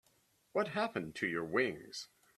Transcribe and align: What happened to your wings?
What 0.53 0.69
happened 0.69 1.13
to 1.17 1.27
your 1.27 1.45
wings? 1.45 2.07